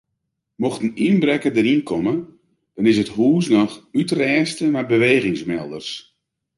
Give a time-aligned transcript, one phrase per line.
[0.61, 2.15] Mocht in ynbrekker deryn komme
[2.75, 5.89] dan is it hûs noch útrêste mei bewegingsmelders.